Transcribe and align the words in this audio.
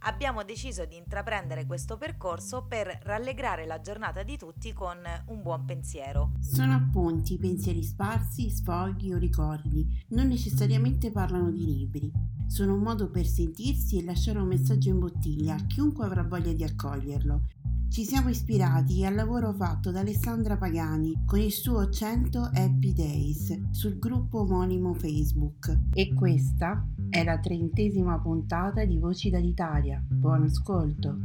abbiamo 0.00 0.44
deciso 0.44 0.84
di 0.84 0.96
intraprendere 0.96 1.66
questo 1.66 1.96
percorso 1.96 2.66
per 2.66 2.98
rallegrare 3.02 3.66
la 3.66 3.80
giornata 3.80 4.22
di 4.22 4.36
tutti 4.36 4.72
con 4.72 4.98
un 5.26 5.42
buon 5.42 5.64
pensiero. 5.64 6.32
Sono 6.40 6.74
appunti, 6.74 7.38
pensieri 7.38 7.82
sparsi, 7.82 8.50
sfoghi 8.50 9.12
o 9.12 9.18
ricordi, 9.18 9.86
non 10.08 10.28
necessariamente 10.28 11.10
parlano 11.10 11.50
di 11.50 11.64
libri. 11.64 12.12
Sono 12.46 12.74
un 12.74 12.80
modo 12.80 13.10
per 13.10 13.26
sentirsi 13.26 13.98
e 13.98 14.04
lasciare 14.04 14.38
un 14.38 14.46
messaggio 14.46 14.88
in 14.88 14.98
bottiglia 14.98 15.54
a 15.54 15.66
chiunque 15.66 16.04
avrà 16.04 16.22
voglia 16.22 16.52
di 16.52 16.62
accoglierlo. 16.62 17.42
Ci 17.88 18.04
siamo 18.04 18.28
ispirati 18.28 19.04
al 19.06 19.14
lavoro 19.14 19.54
fatto 19.54 19.90
da 19.90 20.00
Alessandra 20.00 20.56
Pagani 20.56 21.22
con 21.24 21.38
il 21.38 21.52
suo 21.52 21.88
100 21.88 22.50
Happy 22.52 22.92
Days 22.92 23.70
sul 23.70 23.98
gruppo 23.98 24.40
omonimo 24.40 24.92
Facebook. 24.92 25.74
E 25.94 26.12
questa 26.12 26.86
è 27.10 27.24
la 27.24 27.38
trentesima 27.38 28.18
puntata 28.18 28.84
di 28.84 28.98
Voci 28.98 29.30
dall'Italia. 29.30 30.02
Buon 30.06 30.42
ascolto! 30.42 31.18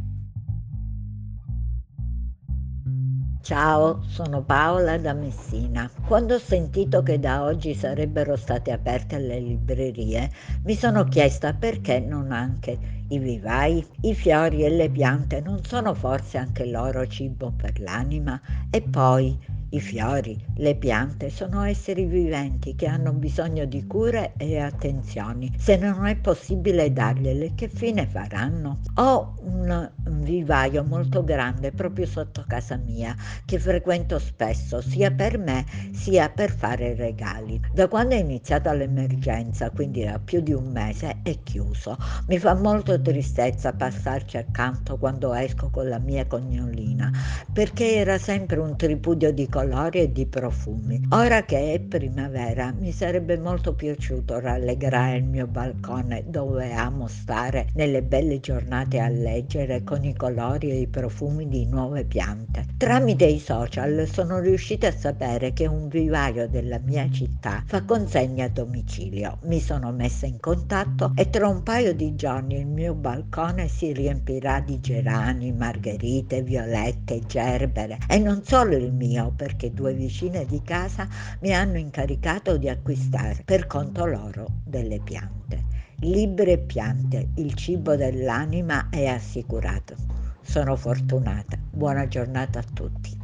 Ciao, 3.41 4.03
sono 4.03 4.43
Paola 4.43 4.99
da 4.99 5.13
Messina. 5.13 5.89
Quando 6.05 6.35
ho 6.35 6.39
sentito 6.39 7.01
che 7.01 7.19
da 7.19 7.43
oggi 7.43 7.73
sarebbero 7.73 8.35
state 8.35 8.71
aperte 8.71 9.17
le 9.17 9.39
librerie, 9.39 10.31
mi 10.63 10.75
sono 10.75 11.05
chiesta 11.05 11.51
perché 11.53 11.99
non 11.99 12.31
anche 12.31 12.77
i 13.09 13.17
vivai, 13.17 13.83
i 14.01 14.13
fiori 14.13 14.63
e 14.63 14.69
le 14.69 14.89
piante 14.89 15.41
non 15.41 15.63
sono 15.63 15.95
forse 15.95 16.37
anche 16.37 16.65
loro 16.65 17.07
cibo 17.07 17.51
per 17.51 17.79
l'anima? 17.79 18.39
E 18.69 18.83
poi 18.83 19.37
i 19.73 19.79
fiori, 19.79 20.37
le 20.55 20.75
piante 20.75 21.29
sono 21.29 21.63
esseri 21.63 22.05
viventi 22.05 22.75
che 22.75 22.87
hanno 22.87 23.13
bisogno 23.13 23.63
di 23.63 23.87
cure 23.87 24.33
e 24.35 24.59
attenzioni. 24.59 25.53
Se 25.57 25.77
non 25.77 26.05
è 26.05 26.17
possibile 26.17 26.91
dargliele, 26.91 27.53
che 27.55 27.69
fine 27.69 28.05
faranno? 28.05 28.81
Ho 28.95 29.35
un 29.43 29.89
vivaio 30.23 30.83
molto 30.83 31.23
grande 31.23 31.71
proprio 31.71 32.05
sotto 32.05 32.43
casa 32.47 32.75
mia 32.75 33.15
che 33.45 33.59
frequento 33.59 34.19
spesso 34.19 34.81
sia 34.81 35.09
per 35.11 35.37
me 35.37 35.65
sia 35.93 36.29
per 36.29 36.51
fare 36.51 36.93
regali. 36.93 37.59
Da 37.73 37.87
quando 37.87 38.15
è 38.15 38.19
iniziata 38.19 38.73
l'emergenza, 38.73 39.69
quindi 39.69 40.03
da 40.03 40.19
più 40.19 40.41
di 40.41 40.51
un 40.51 40.69
mese, 40.69 41.19
è 41.23 41.37
chiuso. 41.43 41.97
Mi 42.27 42.39
fa 42.39 42.55
molto 42.55 42.99
tristezza 42.99 43.71
passarci 43.71 44.35
accanto 44.35 44.97
quando 44.97 45.33
esco 45.33 45.69
con 45.69 45.87
la 45.87 45.99
mia 45.99 46.27
cognolina 46.27 47.09
perché 47.53 47.95
era 47.95 48.17
sempre 48.17 48.59
un 48.59 48.75
tripudio 48.75 49.31
di 49.31 49.47
colori 49.61 49.99
e 49.99 50.11
di 50.11 50.25
profumi. 50.25 50.99
Ora 51.11 51.43
che 51.43 51.73
è 51.73 51.79
primavera 51.79 52.73
mi 52.79 52.91
sarebbe 52.91 53.37
molto 53.37 53.75
piaciuto 53.75 54.39
rallegrare 54.39 55.17
il 55.17 55.23
mio 55.23 55.45
balcone 55.45 56.23
dove 56.25 56.73
amo 56.73 57.07
stare 57.07 57.67
nelle 57.75 58.01
belle 58.01 58.39
giornate 58.39 58.99
a 58.99 59.07
leggere 59.07 59.83
con 59.83 60.03
i 60.03 60.15
colori 60.15 60.71
e 60.71 60.79
i 60.79 60.87
profumi 60.87 61.47
di 61.47 61.67
nuove 61.67 62.05
piante. 62.05 62.65
Tramite 62.77 63.25
i 63.25 63.37
social 63.37 64.07
sono 64.11 64.39
riuscita 64.39 64.87
a 64.87 64.97
sapere 64.97 65.53
che 65.53 65.67
un 65.67 65.87
vivaio 65.89 66.49
della 66.49 66.79
mia 66.79 67.07
città 67.11 67.61
fa 67.67 67.83
consegne 67.83 68.45
a 68.45 68.49
domicilio. 68.49 69.37
Mi 69.43 69.59
sono 69.59 69.91
messa 69.91 70.25
in 70.25 70.39
contatto 70.39 71.11
e 71.13 71.29
tra 71.29 71.47
un 71.47 71.61
paio 71.61 71.93
di 71.93 72.15
giorni 72.15 72.57
il 72.57 72.65
mio 72.65 72.95
balcone 72.95 73.67
si 73.67 73.93
riempirà 73.93 74.59
di 74.59 74.79
gerani, 74.79 75.51
margherite, 75.51 76.41
violette, 76.41 77.19
gerbere 77.27 77.99
e 78.07 78.17
non 78.17 78.43
solo 78.43 78.75
il 78.75 78.91
mio 78.91 79.31
perché 79.35 79.49
due 79.71 79.93
vicine 79.93 80.45
di 80.45 80.61
casa 80.61 81.07
mi 81.41 81.53
hanno 81.53 81.77
incaricato 81.77 82.57
di 82.57 82.69
acquistare 82.69 83.41
per 83.45 83.67
conto 83.67 84.05
loro 84.05 84.61
delle 84.65 84.99
piante. 84.99 85.63
Libri 85.99 86.51
e 86.51 86.59
piante, 86.59 87.29
il 87.35 87.53
cibo 87.53 87.95
dell'anima 87.95 88.89
è 88.89 89.05
assicurato. 89.05 89.95
Sono 90.41 90.75
fortunata. 90.75 91.57
Buona 91.69 92.07
giornata 92.07 92.59
a 92.59 92.63
tutti. 92.63 93.19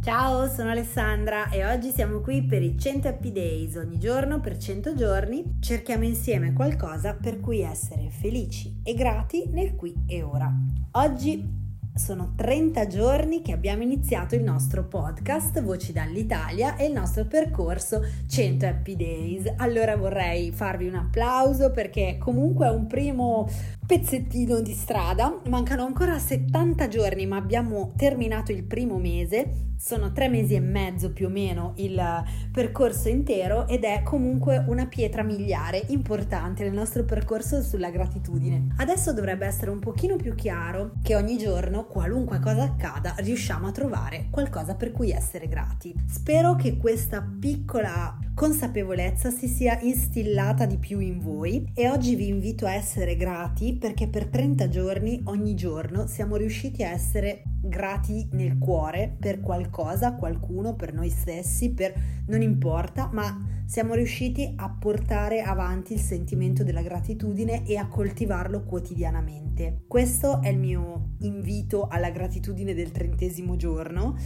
Ciao, 0.00 0.48
sono 0.48 0.70
Alessandra 0.70 1.50
e 1.50 1.66
oggi 1.66 1.90
siamo 1.90 2.20
qui 2.20 2.42
per 2.42 2.62
i 2.62 2.78
100 2.78 3.08
Happy 3.08 3.32
Days. 3.32 3.74
Ogni 3.74 3.98
giorno 3.98 4.40
per 4.40 4.56
100 4.56 4.94
giorni 4.94 5.58
cerchiamo 5.60 6.04
insieme 6.04 6.52
qualcosa 6.52 7.14
per 7.14 7.40
cui 7.40 7.60
essere 7.60 8.08
felici 8.10 8.80
e 8.82 8.94
grati 8.94 9.48
nel 9.50 9.74
qui 9.74 9.92
e 10.06 10.22
ora. 10.22 10.50
Oggi 10.92 11.57
sono 11.98 12.32
30 12.36 12.86
giorni 12.86 13.42
che 13.42 13.52
abbiamo 13.52 13.82
iniziato 13.82 14.36
il 14.36 14.42
nostro 14.42 14.84
podcast 14.84 15.60
Voci 15.60 15.92
dall'Italia 15.92 16.76
e 16.76 16.86
il 16.86 16.92
nostro 16.92 17.24
percorso 17.26 18.00
100 18.26 18.66
Happy 18.66 18.94
Days. 18.96 19.52
Allora 19.56 19.96
vorrei 19.96 20.52
farvi 20.52 20.86
un 20.86 20.94
applauso 20.94 21.72
perché 21.72 22.16
comunque 22.16 22.68
è 22.68 22.70
un 22.70 22.86
primo 22.86 23.48
pezzettino 23.88 24.60
di 24.60 24.74
strada. 24.74 25.40
Mancano 25.48 25.82
ancora 25.82 26.18
70 26.18 26.88
giorni 26.88 27.24
ma 27.24 27.36
abbiamo 27.36 27.94
terminato 27.96 28.52
il 28.52 28.62
primo 28.62 28.98
mese 28.98 29.68
sono 29.78 30.10
tre 30.10 30.28
mesi 30.28 30.54
e 30.54 30.60
mezzo 30.60 31.12
più 31.12 31.26
o 31.26 31.30
meno 31.30 31.72
il 31.76 32.02
percorso 32.50 33.08
intero 33.08 33.68
ed 33.68 33.84
è 33.84 34.02
comunque 34.02 34.64
una 34.66 34.86
pietra 34.86 35.22
miliare 35.22 35.84
importante 35.88 36.64
nel 36.64 36.72
nostro 36.72 37.04
percorso 37.04 37.62
sulla 37.62 37.90
gratitudine. 37.90 38.74
Adesso 38.78 39.12
dovrebbe 39.12 39.46
essere 39.46 39.70
un 39.70 39.78
pochino 39.78 40.16
più 40.16 40.34
chiaro 40.34 40.94
che 41.00 41.14
ogni 41.14 41.38
giorno, 41.38 41.86
qualunque 41.86 42.40
cosa 42.40 42.64
accada, 42.64 43.14
riusciamo 43.18 43.68
a 43.68 43.72
trovare 43.72 44.26
qualcosa 44.30 44.74
per 44.74 44.90
cui 44.90 45.10
essere 45.10 45.46
grati. 45.46 45.94
Spero 46.08 46.56
che 46.56 46.76
questa 46.76 47.22
piccola 47.22 48.18
consapevolezza 48.34 49.30
si 49.30 49.46
sia 49.46 49.78
instillata 49.80 50.66
di 50.66 50.78
più 50.78 50.98
in 50.98 51.20
voi 51.20 51.70
e 51.74 51.88
oggi 51.88 52.14
vi 52.16 52.28
invito 52.28 52.66
a 52.66 52.74
essere 52.74 53.16
grati 53.16 53.77
perché 53.78 54.08
per 54.08 54.26
30 54.26 54.68
giorni 54.68 55.20
ogni 55.24 55.54
giorno 55.54 56.06
siamo 56.06 56.36
riusciti 56.36 56.82
a 56.82 56.90
essere 56.90 57.44
grati 57.62 58.28
nel 58.32 58.58
cuore 58.58 59.16
per 59.18 59.40
qualcosa, 59.40 60.14
qualcuno, 60.14 60.74
per 60.74 60.92
noi 60.92 61.10
stessi, 61.10 61.70
per 61.70 61.94
non 62.26 62.42
importa, 62.42 63.08
ma 63.12 63.62
siamo 63.64 63.94
riusciti 63.94 64.54
a 64.56 64.70
portare 64.70 65.42
avanti 65.42 65.92
il 65.92 66.00
sentimento 66.00 66.64
della 66.64 66.82
gratitudine 66.82 67.66
e 67.66 67.76
a 67.76 67.86
coltivarlo 67.86 68.64
quotidianamente. 68.64 69.84
Questo 69.86 70.40
è 70.40 70.48
il 70.48 70.58
mio 70.58 71.10
invito 71.20 71.86
alla 71.86 72.10
gratitudine 72.10 72.74
del 72.74 72.92
trentesimo 72.92 73.56
giorno. 73.56 74.16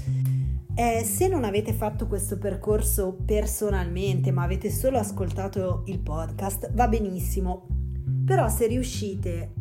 Eh, 0.75 1.05
se 1.05 1.29
non 1.29 1.45
avete 1.45 1.73
fatto 1.73 2.07
questo 2.07 2.39
percorso 2.39 3.17
personalmente, 3.27 4.31
ma 4.31 4.45
avete 4.45 4.71
solo 4.71 4.99
ascoltato 4.99 5.83
il 5.87 5.99
podcast, 5.99 6.73
va 6.73 6.89
benissimo. 6.89 7.82
Però 8.25 8.49
se 8.49 8.67
riuscite 8.67 9.53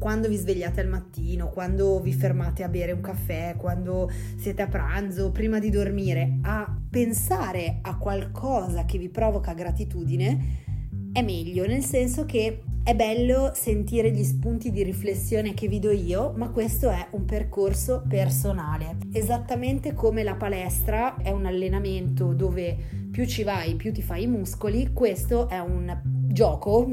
quando 0.00 0.28
vi 0.28 0.36
svegliate 0.36 0.80
al 0.80 0.88
mattino, 0.88 1.50
quando 1.50 2.00
vi 2.00 2.14
fermate 2.14 2.62
a 2.62 2.68
bere 2.68 2.92
un 2.92 3.02
caffè, 3.02 3.54
quando 3.58 4.10
siete 4.36 4.62
a 4.62 4.66
pranzo, 4.66 5.30
prima 5.30 5.58
di 5.58 5.68
dormire, 5.68 6.38
a 6.42 6.74
pensare 6.88 7.80
a 7.82 7.98
qualcosa 7.98 8.86
che 8.86 8.96
vi 8.96 9.10
provoca 9.10 9.52
gratitudine, 9.52 10.68
è 11.12 11.22
meglio, 11.22 11.66
nel 11.66 11.82
senso 11.82 12.24
che 12.24 12.62
è 12.82 12.94
bello 12.94 13.50
sentire 13.54 14.10
gli 14.10 14.24
spunti 14.24 14.70
di 14.70 14.82
riflessione 14.82 15.52
che 15.52 15.68
vi 15.68 15.78
do 15.78 15.90
io, 15.90 16.32
ma 16.34 16.48
questo 16.48 16.88
è 16.88 17.08
un 17.10 17.26
percorso 17.26 18.02
personale. 18.08 18.96
Esattamente 19.12 19.92
come 19.92 20.22
la 20.22 20.34
palestra 20.34 21.16
è 21.16 21.30
un 21.30 21.44
allenamento 21.44 22.32
dove 22.32 22.74
più 23.10 23.26
ci 23.26 23.42
vai, 23.42 23.74
più 23.74 23.92
ti 23.92 24.00
fai 24.00 24.22
i 24.22 24.28
muscoli, 24.28 24.92
questo 24.94 25.46
è 25.48 25.58
un 25.58 26.19
gioco, 26.30 26.88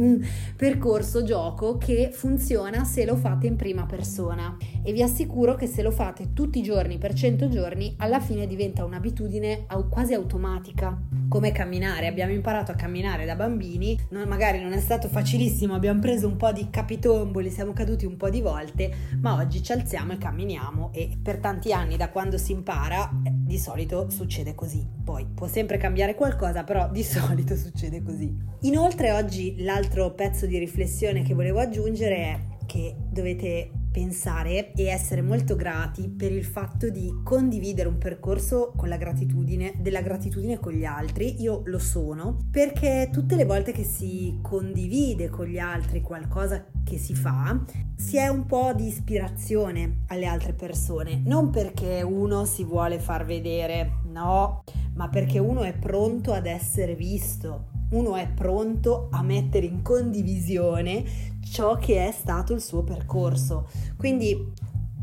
percorso 0.56 1.24
gioco 1.24 1.78
che 1.78 2.10
funziona 2.12 2.84
se 2.84 3.06
lo 3.06 3.16
fate 3.16 3.48
in 3.48 3.56
prima 3.56 3.86
persona. 3.86 4.56
E 4.84 4.92
vi 4.92 5.02
assicuro 5.02 5.56
che 5.56 5.68
se 5.68 5.82
lo 5.82 5.92
fate 5.92 6.34
tutti 6.34 6.60
i 6.60 6.64
giorni 6.64 6.98
per 6.98 7.14
100 7.14 7.50
giorni 7.50 7.96
alla 7.98 8.20
fine 8.20 8.48
diventa 8.48 8.86
un'abitudine 8.86 9.66
quasi 9.90 10.14
automatica. 10.14 11.00
Come 11.28 11.52
camminare 11.52 12.08
abbiamo 12.08 12.32
imparato 12.32 12.72
a 12.72 12.76
camminare 12.76 13.26
da 13.26 13.36
bambini 13.36 13.98
non, 14.10 14.28
magari 14.28 14.62
non 14.62 14.72
è 14.72 14.80
stato 14.80 15.08
facilissimo 15.08 15.74
abbiamo 15.74 16.00
preso 16.00 16.28
un 16.28 16.38
po' 16.38 16.52
di 16.52 16.70
capitomboli 16.70 17.50
siamo 17.50 17.74
caduti 17.74 18.06
un 18.06 18.16
po' 18.16 18.30
di 18.30 18.42
volte 18.42 18.92
ma 19.20 19.36
oggi 19.36 19.62
ci 19.62 19.72
alziamo 19.72 20.14
e 20.14 20.18
camminiamo 20.18 20.92
e 20.94 21.18
per 21.22 21.40
tanti 21.40 21.74
anni 21.74 21.98
da 21.98 22.10
quando 22.10 22.38
si 22.38 22.54
impara 22.54 23.10
eh, 23.26 23.32
di 23.34 23.58
solito 23.58 24.10
succede 24.10 24.56
così. 24.56 24.86
Poi 25.04 25.26
può 25.34 25.48
sempre 25.48 25.78
cambiare 25.78 26.16
qualcosa 26.16 26.64
però 26.64 26.90
di 26.90 27.04
solito 27.04 27.56
succede 27.56 28.02
così. 28.02 28.36
Inoltre 28.62 29.12
oggi 29.12 29.27
l'altro 29.58 30.14
pezzo 30.14 30.46
di 30.46 30.58
riflessione 30.58 31.24
che 31.24 31.34
volevo 31.34 31.60
aggiungere 31.60 32.16
è 32.16 32.40
che 32.66 32.96
dovete 33.10 33.72
pensare 33.98 34.74
e 34.74 34.84
essere 34.84 35.24
molto 35.24 35.56
grati 35.56 36.08
per 36.08 36.32
il 36.32 36.46
fatto 36.46 36.88
di 36.90 37.12
condividere 37.24 37.88
un 37.88 37.98
percorso 37.98 38.74
con 38.76 38.90
la 38.90 38.98
gratitudine, 38.98 39.74
della 39.80 40.02
gratitudine 40.02 40.60
con 40.60 40.74
gli 40.74 40.86
altri. 40.86 41.42
Io 41.42 41.64
lo 41.66 41.80
sono 41.80 42.38
perché 42.52 43.10
tutte 43.12 43.36
le 43.36 43.46
volte 43.46 43.72
che 43.72 43.84
si 43.84 44.38
condivide 44.44 45.30
con 45.30 45.48
gli 45.48 45.58
altri 45.58 46.02
qualcosa 46.02 46.64
che 46.84 47.00
si 47.00 47.16
fa, 47.16 47.60
si 47.96 48.18
è 48.18 48.28
un 48.28 48.46
po' 48.46 48.74
di 48.76 48.86
ispirazione 48.86 50.04
alle 50.10 50.28
altre 50.28 50.54
persone, 50.54 51.20
non 51.26 51.50
perché 51.50 52.04
uno 52.04 52.46
si 52.46 52.64
vuole 52.64 53.00
far 53.00 53.26
vedere, 53.26 54.02
no, 54.12 54.64
ma 54.94 55.10
perché 55.10 55.40
uno 55.40 55.64
è 55.64 55.74
pronto 55.74 56.34
ad 56.34 56.46
essere 56.46 56.94
visto, 56.94 57.70
uno 57.90 58.16
è 58.16 58.28
pronto 58.28 59.08
a 59.12 59.22
mettere 59.22 59.66
in 59.66 59.82
condivisione 59.82 61.04
ciò 61.50 61.78
che 61.78 62.08
è 62.08 62.12
stato 62.12 62.54
il 62.54 62.62
suo 62.62 62.84
percorso. 62.84 63.70
Quindi 63.98 64.54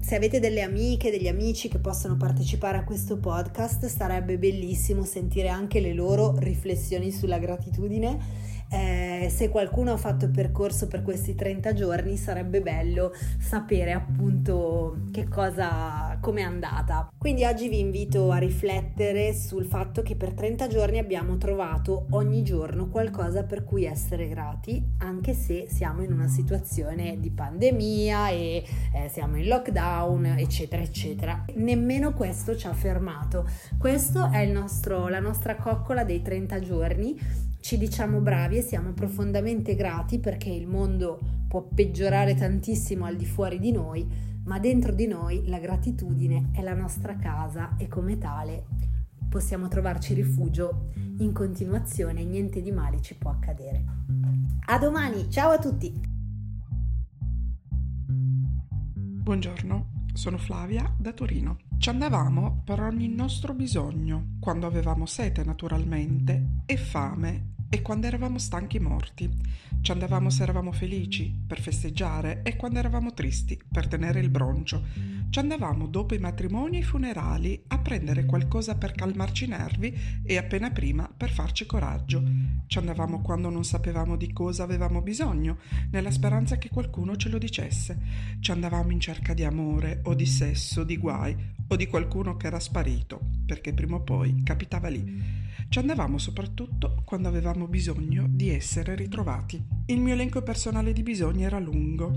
se 0.00 0.16
avete 0.16 0.38
delle 0.38 0.60
amiche, 0.60 1.10
degli 1.10 1.28
amici 1.28 1.68
che 1.68 1.78
possono 1.78 2.16
partecipare 2.18 2.76
a 2.76 2.84
questo 2.84 3.16
podcast, 3.16 3.86
sarebbe 3.86 4.36
bellissimo 4.36 5.02
sentire 5.02 5.48
anche 5.48 5.80
le 5.80 5.94
loro 5.94 6.34
riflessioni 6.36 7.10
sulla 7.10 7.38
gratitudine 7.38 8.52
eh, 8.74 9.28
se 9.30 9.48
qualcuno 9.50 9.92
ha 9.92 9.96
fatto 9.96 10.24
il 10.24 10.32
percorso 10.32 10.88
per 10.88 11.02
questi 11.02 11.36
30 11.36 11.72
giorni 11.74 12.16
sarebbe 12.16 12.60
bello 12.60 13.12
sapere 13.38 13.92
appunto 13.92 14.96
che 15.12 15.28
cosa, 15.28 16.18
come 16.20 16.40
è 16.40 16.44
andata. 16.44 17.08
Quindi 17.16 17.44
oggi 17.44 17.68
vi 17.68 17.78
invito 17.78 18.32
a 18.32 18.38
riflettere 18.38 19.32
sul 19.32 19.64
fatto 19.64 20.02
che 20.02 20.16
per 20.16 20.32
30 20.32 20.66
giorni 20.66 20.98
abbiamo 20.98 21.36
trovato 21.36 22.06
ogni 22.10 22.42
giorno 22.42 22.88
qualcosa 22.88 23.44
per 23.44 23.62
cui 23.62 23.84
essere 23.84 24.26
grati, 24.28 24.82
anche 24.98 25.34
se 25.34 25.66
siamo 25.68 26.02
in 26.02 26.12
una 26.12 26.28
situazione 26.28 27.18
di 27.20 27.30
pandemia 27.30 28.30
e 28.30 28.64
eh, 28.92 29.08
siamo 29.08 29.36
in 29.36 29.46
lockdown, 29.46 30.26
eccetera, 30.38 30.82
eccetera. 30.82 31.44
Nemmeno 31.54 32.12
questo 32.12 32.56
ci 32.56 32.66
ha 32.66 32.72
fermato. 32.72 33.48
Questo 33.78 34.28
è 34.32 34.44
nostro, 34.46 35.06
la 35.06 35.20
nostra 35.20 35.54
coccola 35.54 36.02
dei 36.02 36.22
30 36.22 36.58
giorni 36.58 37.52
ci 37.64 37.78
diciamo 37.78 38.20
bravi 38.20 38.58
e 38.58 38.60
siamo 38.60 38.92
profondamente 38.92 39.74
grati 39.74 40.18
perché 40.18 40.50
il 40.50 40.66
mondo 40.66 41.18
può 41.48 41.62
peggiorare 41.62 42.34
tantissimo 42.34 43.06
al 43.06 43.16
di 43.16 43.24
fuori 43.24 43.58
di 43.58 43.72
noi, 43.72 44.06
ma 44.44 44.58
dentro 44.58 44.92
di 44.92 45.06
noi 45.06 45.48
la 45.48 45.58
gratitudine 45.58 46.50
è 46.52 46.60
la 46.60 46.74
nostra 46.74 47.16
casa 47.16 47.74
e 47.78 47.88
come 47.88 48.18
tale 48.18 48.66
possiamo 49.30 49.68
trovarci 49.68 50.12
rifugio 50.12 50.90
in 51.20 51.32
continuazione 51.32 52.20
e 52.20 52.24
niente 52.26 52.60
di 52.60 52.70
male 52.70 53.00
ci 53.00 53.16
può 53.16 53.30
accadere. 53.30 53.82
A 54.66 54.78
domani, 54.78 55.30
ciao 55.30 55.52
a 55.52 55.58
tutti! 55.58 55.90
Buongiorno, 58.86 60.02
sono 60.12 60.36
Flavia 60.36 60.94
da 60.98 61.14
Torino. 61.14 61.56
Ci 61.78 61.88
andavamo 61.88 62.60
per 62.62 62.80
ogni 62.80 63.08
nostro 63.08 63.54
bisogno, 63.54 64.36
quando 64.38 64.66
avevamo 64.66 65.06
sete 65.06 65.42
naturalmente, 65.44 66.60
e 66.66 66.76
fame 66.76 67.52
e 67.68 67.82
quando 67.82 68.06
eravamo 68.06 68.38
stanchi 68.38 68.78
morti. 68.78 69.30
Ci 69.80 69.92
andavamo 69.92 70.30
se 70.30 70.42
eravamo 70.42 70.72
felici, 70.72 71.34
per 71.46 71.60
festeggiare, 71.60 72.42
e 72.42 72.56
quando 72.56 72.78
eravamo 72.78 73.12
tristi, 73.12 73.60
per 73.70 73.86
tenere 73.86 74.20
il 74.20 74.30
broncio. 74.30 74.82
Ci 75.34 75.40
andavamo 75.40 75.88
dopo 75.88 76.14
i 76.14 76.20
matrimoni 76.20 76.76
e 76.76 76.78
i 76.78 76.84
funerali 76.84 77.60
a 77.66 77.80
prendere 77.80 78.24
qualcosa 78.24 78.76
per 78.76 78.92
calmarci 78.92 79.46
i 79.46 79.48
nervi 79.48 79.92
e 80.22 80.36
appena 80.36 80.70
prima 80.70 81.12
per 81.12 81.32
farci 81.32 81.66
coraggio. 81.66 82.22
Ci 82.68 82.78
andavamo 82.78 83.20
quando 83.20 83.50
non 83.50 83.64
sapevamo 83.64 84.14
di 84.14 84.32
cosa 84.32 84.62
avevamo 84.62 85.02
bisogno, 85.02 85.58
nella 85.90 86.12
speranza 86.12 86.56
che 86.56 86.68
qualcuno 86.68 87.16
ce 87.16 87.30
lo 87.30 87.38
dicesse. 87.38 87.98
Ci 88.38 88.52
andavamo 88.52 88.92
in 88.92 89.00
cerca 89.00 89.34
di 89.34 89.42
amore 89.42 90.02
o 90.04 90.14
di 90.14 90.24
sesso, 90.24 90.84
di 90.84 90.96
guai 90.98 91.34
o 91.66 91.74
di 91.74 91.88
qualcuno 91.88 92.36
che 92.36 92.46
era 92.46 92.60
sparito, 92.60 93.18
perché 93.44 93.74
prima 93.74 93.96
o 93.96 94.02
poi 94.02 94.40
capitava 94.44 94.86
lì. 94.86 95.42
Ci 95.68 95.80
andavamo 95.80 96.16
soprattutto 96.16 97.02
quando 97.04 97.26
avevamo 97.26 97.66
bisogno 97.66 98.26
di 98.28 98.50
essere 98.50 98.94
ritrovati. 98.94 99.60
Il 99.86 99.98
mio 99.98 100.12
elenco 100.12 100.42
personale 100.42 100.92
di 100.92 101.02
bisogni 101.02 101.42
era 101.42 101.58
lungo. 101.58 102.12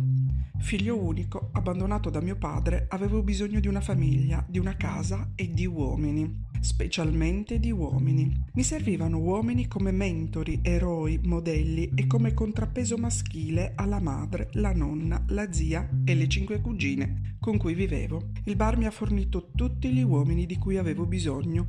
Figlio 0.59 1.01
unico, 1.01 1.50
abbandonato 1.54 2.09
da 2.09 2.19
mio 2.19 2.36
padre, 2.36 2.88
avevo 2.89 3.21
bisogno 3.21 3.59
di 3.59 3.68
una 3.68 3.80
famiglia, 3.80 4.45
di 4.48 4.59
una 4.59 4.75
casa 4.75 5.31
e 5.36 5.50
di 5.50 5.65
uomini, 5.65 6.45
specialmente 6.59 7.59
di 7.59 7.71
uomini. 7.71 8.45
Mi 8.54 8.63
servivano 8.63 9.19
uomini 9.19 9.68
come 9.68 9.92
mentori, 9.92 10.59
eroi, 10.62 11.19
modelli 11.24 11.92
e 11.95 12.06
come 12.07 12.33
contrappeso 12.33 12.98
maschile 12.98 13.74
alla 13.75 14.00
madre, 14.00 14.50
la 14.54 14.74
nonna, 14.74 15.24
la 15.30 15.51
zia 15.54 15.88
e 16.04 16.15
le 16.15 16.27
cinque 16.27 16.59
cugine 16.59 17.36
con 17.39 17.57
cui 17.57 17.74
vivevo. 17.74 18.31
Il 18.44 18.57
bar 18.57 18.77
mi 18.77 18.86
ha 18.86 18.92
fornito 18.92 19.51
tutti 19.56 19.94
gli 19.94 20.04
uomini 20.04 20.45
di 20.45 20.57
cui 20.57 20.77
avevo 20.77 21.06
bisogno 21.06 21.68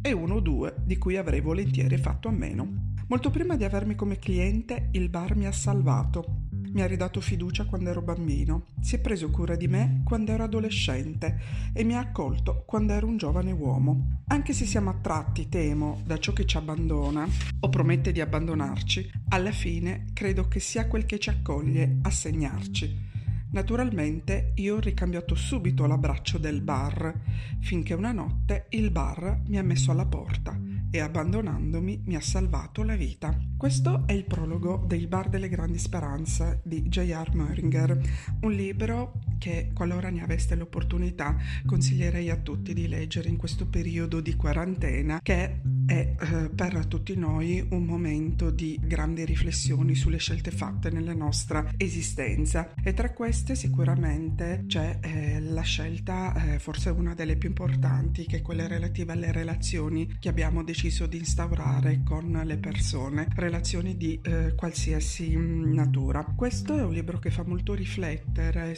e 0.00 0.12
uno 0.12 0.36
o 0.36 0.40
due 0.40 0.76
di 0.82 0.96
cui 0.96 1.18
avrei 1.18 1.42
volentieri 1.42 1.98
fatto 1.98 2.28
a 2.28 2.32
meno. 2.32 2.94
Molto 3.08 3.28
prima 3.30 3.56
di 3.56 3.64
avermi 3.64 3.96
come 3.96 4.18
cliente, 4.18 4.88
il 4.92 5.10
bar 5.10 5.36
mi 5.36 5.46
ha 5.46 5.52
salvato. 5.52 6.48
Mi 6.72 6.82
ha 6.82 6.86
ridato 6.86 7.20
fiducia 7.20 7.64
quando 7.64 7.90
ero 7.90 8.00
bambino, 8.00 8.66
si 8.80 8.94
è 8.94 9.00
preso 9.00 9.28
cura 9.28 9.56
di 9.56 9.66
me 9.66 10.02
quando 10.04 10.30
ero 10.30 10.44
adolescente 10.44 11.40
e 11.72 11.82
mi 11.82 11.96
ha 11.96 11.98
accolto 11.98 12.62
quando 12.64 12.92
ero 12.92 13.08
un 13.08 13.16
giovane 13.16 13.50
uomo. 13.50 14.20
Anche 14.28 14.52
se 14.52 14.66
siamo 14.66 14.90
attratti, 14.90 15.48
temo, 15.48 16.00
da 16.06 16.16
ciò 16.18 16.32
che 16.32 16.46
ci 16.46 16.56
abbandona 16.56 17.26
o 17.58 17.68
promette 17.68 18.12
di 18.12 18.20
abbandonarci, 18.20 19.10
alla 19.30 19.50
fine 19.50 20.06
credo 20.12 20.46
che 20.46 20.60
sia 20.60 20.86
quel 20.86 21.06
che 21.06 21.18
ci 21.18 21.30
accoglie 21.30 21.98
a 22.02 22.10
segnarci. 22.10 23.08
Naturalmente 23.50 24.52
io 24.54 24.76
ho 24.76 24.80
ricambiato 24.80 25.34
subito 25.34 25.86
l'abbraccio 25.86 26.38
del 26.38 26.60
bar, 26.60 27.12
finché 27.58 27.94
una 27.94 28.12
notte 28.12 28.66
il 28.70 28.92
bar 28.92 29.40
mi 29.48 29.58
ha 29.58 29.62
messo 29.64 29.90
alla 29.90 30.06
porta 30.06 30.69
e 30.90 31.00
abbandonandomi 31.00 32.02
mi 32.06 32.16
ha 32.16 32.20
salvato 32.20 32.82
la 32.82 32.96
vita. 32.96 33.36
Questo 33.56 34.02
è 34.06 34.12
il 34.12 34.24
prologo 34.24 34.84
dei 34.86 35.06
Bar 35.06 35.28
delle 35.28 35.48
Grandi 35.48 35.78
Speranze 35.78 36.60
di 36.64 36.82
J.R. 36.82 37.34
Muringer, 37.34 38.00
un 38.40 38.52
libro 38.52 39.12
che 39.40 39.70
qualora 39.74 40.10
ne 40.10 40.22
aveste 40.22 40.54
l'opportunità 40.54 41.34
consiglierei 41.64 42.28
a 42.28 42.36
tutti 42.36 42.74
di 42.74 42.86
leggere 42.86 43.30
in 43.30 43.38
questo 43.38 43.66
periodo 43.66 44.20
di 44.20 44.36
quarantena 44.36 45.18
che 45.22 45.62
è 45.86 46.14
eh, 46.18 46.50
per 46.54 46.84
tutti 46.86 47.16
noi 47.16 47.66
un 47.70 47.84
momento 47.84 48.50
di 48.50 48.78
grandi 48.80 49.24
riflessioni 49.24 49.94
sulle 49.94 50.18
scelte 50.18 50.50
fatte 50.50 50.90
nella 50.90 51.14
nostra 51.14 51.72
esistenza 51.78 52.74
e 52.84 52.92
tra 52.92 53.12
queste 53.12 53.54
sicuramente 53.54 54.64
c'è 54.66 54.98
eh, 55.00 55.40
la 55.40 55.62
scelta 55.62 56.34
eh, 56.34 56.58
forse 56.58 56.90
una 56.90 57.14
delle 57.14 57.36
più 57.36 57.48
importanti 57.48 58.26
che 58.26 58.36
è 58.36 58.42
quella 58.42 58.66
relativa 58.66 59.14
alle 59.14 59.32
relazioni 59.32 60.18
che 60.18 60.28
abbiamo 60.28 60.62
deciso 60.62 61.06
di 61.06 61.16
instaurare 61.16 62.02
con 62.04 62.42
le 62.44 62.58
persone, 62.58 63.26
relazioni 63.34 63.96
di 63.96 64.20
eh, 64.22 64.54
qualsiasi 64.54 65.34
mm, 65.34 65.72
natura. 65.72 66.24
Questo 66.36 66.76
è 66.76 66.82
un 66.82 66.92
libro 66.92 67.18
che 67.18 67.30
fa 67.30 67.44
molto 67.44 67.74
riflettere 67.74 68.74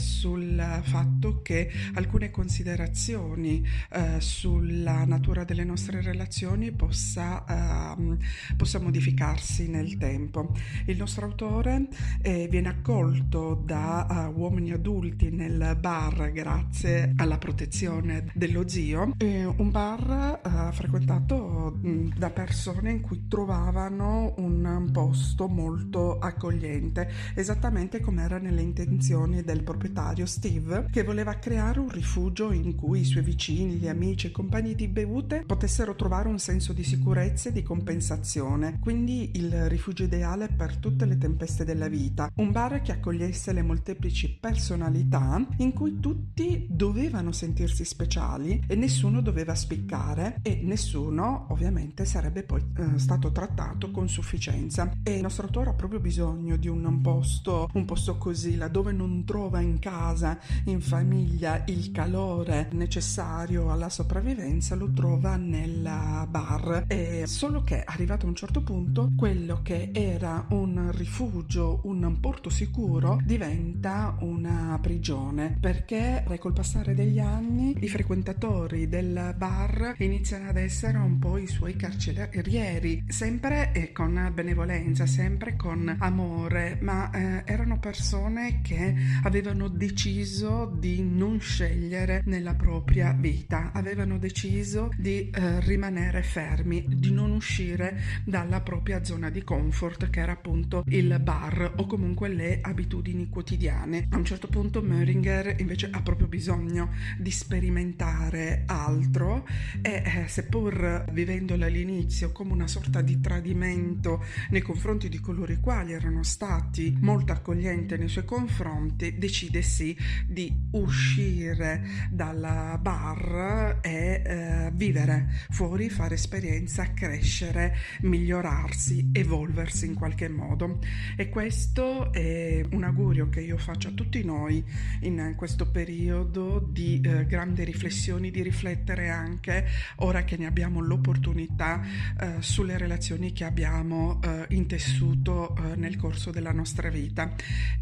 sul 0.53 0.81
fatto 0.83 1.41
che 1.43 1.71
alcune 1.95 2.31
considerazioni 2.31 3.67
eh, 3.91 4.21
sulla 4.21 5.05
natura 5.05 5.45
delle 5.45 5.65
nostre 5.65 6.03
relazioni 6.03 6.73
possa, 6.73 7.97
eh, 7.97 8.17
possa, 8.57 8.79
modificarsi 8.79 9.69
nel 9.69 9.97
tempo. 9.97 10.53
Il 10.87 10.97
nostro 10.97 11.27
autore 11.27 11.89
eh, 12.21 12.49
viene 12.51 12.69
accolto 12.69 13.63
da 13.65 14.31
uh, 14.35 14.39
uomini 14.39 14.73
adulti 14.73 15.31
nel 15.31 15.77
bar 15.79 16.33
grazie 16.33 17.13
alla 17.17 17.39
protezione 17.39 18.31
dello 18.35 18.69
zio, 18.69 19.15
un 19.21 19.71
bar 19.71 20.41
uh, 20.43 20.73
frequentato 20.73 21.79
mm, 21.85 22.11
da 22.17 22.31
persone 22.31 22.91
in 22.91 23.01
cui 23.01 23.29
trovavano 23.29 24.35
un 24.39 24.91
posto 24.93 25.49
molto 25.49 26.19
accogliente, 26.19 27.09
esattamente 27.35 28.01
come 28.01 28.23
era 28.23 28.39
nelle 28.39 28.63
intenzioni 28.63 29.43
del 29.43 29.63
proprietario 29.63 30.27
Steve, 30.43 30.89
che 30.91 31.05
voleva 31.05 31.35
creare 31.35 31.79
un 31.79 31.89
rifugio 31.89 32.51
in 32.51 32.75
cui 32.75 33.03
i 33.03 33.05
suoi 33.05 33.23
vicini, 33.23 33.75
gli 33.75 33.87
amici 33.87 34.27
e 34.27 34.33
compagni 34.33 34.75
di 34.75 34.89
bevute 34.89 35.45
potessero 35.47 35.95
trovare 35.95 36.27
un 36.27 36.41
senso 36.41 36.73
di 36.73 36.83
sicurezza 36.83 37.49
e 37.49 37.53
di 37.53 37.63
compensazione, 37.63 38.81
quindi 38.81 39.31
il 39.35 39.69
rifugio 39.69 40.03
ideale 40.03 40.49
per 40.49 40.79
tutte 40.79 41.05
le 41.05 41.17
tempeste 41.17 41.65
della 41.65 41.87
vita, 41.87 42.29
un 42.39 42.51
bar 42.51 42.83
che 42.83 42.91
accogliesse 42.91 43.53
le 43.53 43.63
molteplici 43.63 44.37
personalità 44.41 45.47
in 45.59 45.73
cui 45.73 46.01
tutti 46.01 46.67
dovevano 46.69 47.31
sentirsi 47.31 47.85
speciali 47.85 48.65
e 48.67 48.75
nessuno 48.75 49.21
doveva 49.21 49.55
spiccare 49.55 50.41
e 50.43 50.61
nessuno 50.65 51.47
ovviamente 51.51 52.05
sarebbe 52.05 52.43
poi 52.43 52.65
eh, 52.79 52.99
stato 52.99 53.31
trattato 53.31 53.93
con 53.93 54.09
sufficienza. 54.09 54.91
E 55.05 55.15
il 55.15 55.23
nostro 55.23 55.47
autore 55.47 55.71
ha 55.71 55.75
proprio 55.75 56.01
bisogno 56.01 56.57
di 56.57 56.67
un 56.67 57.01
posto, 57.01 57.71
un 57.75 57.85
posto 57.85 58.19
così, 58.19 58.57
laddove 58.57 58.91
non 58.91 59.25
trova 59.25 59.61
in 59.61 59.79
casa, 59.79 60.31
in 60.65 60.81
famiglia, 60.81 61.63
il 61.67 61.91
calore 61.93 62.69
necessario 62.73 63.71
alla 63.71 63.89
sopravvivenza, 63.89 64.75
lo 64.75 64.91
trova 64.91 65.37
nel 65.37 65.83
bar. 66.29 66.85
E 66.87 67.25
solo 67.27 67.63
che 67.63 67.83
arrivato 67.85 68.27
a 68.27 68.29
un 68.29 68.35
certo 68.35 68.63
punto, 68.63 69.13
quello 69.17 69.61
che 69.63 69.91
era 69.93 70.47
un 70.51 70.91
rifugio, 70.93 71.81
un 71.85 72.19
porto 72.21 72.51
sicuro, 72.51 73.21
diventa 73.25 74.17
una 74.21 74.79
prigione 74.81 75.57
perché 75.61 76.25
col 76.39 76.53
passare 76.53 76.95
degli 76.95 77.19
anni 77.19 77.77
i 77.81 77.89
frequentatori 77.89 78.89
del 78.89 79.35
bar 79.37 79.95
iniziano 79.99 80.49
ad 80.49 80.57
essere 80.57 80.99
un 80.99 81.19
po' 81.19 81.39
i 81.39 81.47
suoi 81.47 81.77
carcerieri, 81.77 83.05
sempre 83.09 83.91
con 83.93 84.31
benevolenza, 84.33 85.07
sempre 85.07 85.57
con 85.57 85.95
amore, 85.99 86.79
ma 86.81 87.11
eh, 87.11 87.43
erano 87.45 87.79
persone 87.79 88.61
che 88.63 88.95
avevano 89.23 89.69
deciso 89.69 90.22
di 90.23 91.03
non 91.03 91.41
scegliere 91.41 92.23
nella 92.27 92.55
propria 92.55 93.13
vita, 93.13 93.73
avevano 93.73 94.19
deciso 94.19 94.91
di 94.97 95.29
eh, 95.31 95.59
rimanere 95.63 96.23
fermi, 96.23 96.85
di 96.87 97.11
non 97.11 97.33
uscire 97.33 98.01
dalla 98.25 98.61
propria 98.61 99.03
zona 99.03 99.31
di 99.31 99.43
comfort 99.43 100.11
che 100.11 100.21
era 100.21 100.31
appunto 100.31 100.85
il 100.87 101.19
bar 101.21 101.73
o 101.77 101.87
comunque 101.87 102.29
le 102.29 102.61
abitudini 102.63 103.29
quotidiane. 103.29 104.07
A 104.11 104.17
un 104.17 104.25
certo 104.25 104.47
punto 104.47 104.81
Möringer 104.81 105.57
invece 105.59 105.89
ha 105.91 106.01
proprio 106.03 106.29
bisogno 106.29 106.93
di 107.19 107.33
sperimentare 107.33 108.63
altro 108.67 109.45
e 109.81 110.05
eh, 110.05 110.29
seppur 110.29 111.05
vivendolo 111.11 111.65
all'inizio 111.65 112.31
come 112.31 112.53
una 112.53 112.69
sorta 112.69 113.01
di 113.01 113.21
tradimento 113.21 114.23
nei 114.51 114.63
confronti 114.63 115.09
di 115.09 115.19
coloro 115.19 115.51
i 115.51 115.59
quali 115.59 115.93
erano 115.93 116.23
stati 116.23 116.97
molto 117.01 117.33
accoglienti 117.33 117.99
nei 117.99 118.09
suoi 118.09 118.25
confronti, 118.25 119.19
decide 119.19 119.63
sì 119.63 120.11
di 120.27 120.55
uscire 120.73 121.83
dalla 122.11 122.79
bar 122.81 123.79
e 123.83 124.23
eh, 124.25 124.71
vivere 124.75 125.29
fuori, 125.51 125.89
fare 125.89 126.15
esperienza, 126.15 126.93
crescere, 126.93 127.77
migliorarsi, 128.03 129.11
evolversi 129.13 129.87
in 129.87 129.95
qualche 129.95 130.29
modo. 130.29 130.79
E 131.17 131.29
questo 131.29 132.13
è 132.13 132.65
un 132.71 132.85
augurio 132.85 133.29
che 133.29 133.41
io 133.41 133.59
faccio 133.59 133.89
a 133.89 133.93
tutti 133.93 134.25
noi 134.25 134.65
in 135.01 135.35
questo 135.37 135.71
periodo 135.71 136.59
di 136.71 137.01
eh, 137.03 137.27
grandi 137.27 137.65
riflessioni, 137.65 138.31
di 138.31 138.43
riflettere 138.43 139.09
anche 139.09 139.67
ora 139.97 140.25
che 140.25 140.37
ne 140.37 140.47
abbiamo 140.47 140.81
l'opportunità 140.81 141.83
eh, 142.19 142.37
sulle 142.41 142.79
relazioni 142.79 143.33
che 143.33 143.45
abbiamo 143.45 144.21
eh, 144.23 144.47
intessuto 144.51 145.55
eh, 145.57 145.77
nel 145.77 145.97
corso 145.97 146.31
della 146.31 146.53
nostra 146.53 146.89
vita 146.89 147.33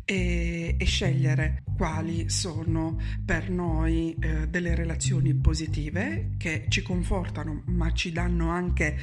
e, 0.05 0.77
e 0.79 0.85
scegliere 0.85 1.63
quali 1.77 2.10
sono 2.29 2.99
per 3.25 3.51
noi 3.51 4.15
eh, 4.19 4.49
delle 4.49 4.75
relazioni 4.75 5.35
positive 5.35 6.33
che 6.37 6.67
ci 6.69 6.83
confortano 6.83 7.63
ma 7.67 7.93
ci 7.93 8.13
danno 8.13 8.51
anche 8.51 8.97